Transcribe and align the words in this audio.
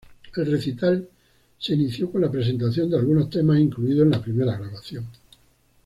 El 0.35 0.47
recital 0.51 1.07
inició 1.67 2.11
con 2.11 2.21
la 2.21 2.31
presentación 2.31 2.89
de 2.89 2.97
algunos 2.97 3.29
temas 3.29 3.59
incluidos 3.59 4.01
en 4.05 4.09
la 4.09 4.19
primera 4.19 4.57
grabación. 4.57 5.05